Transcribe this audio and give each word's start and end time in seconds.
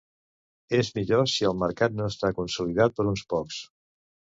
És 0.77 0.89
millor 0.95 1.21
si 1.35 1.47
el 1.51 1.55
mercat 1.67 2.01
no 2.01 2.11
està 2.15 2.35
consolidat 2.41 3.01
per 3.01 3.11
uns 3.15 3.27
pocs. 3.37 3.65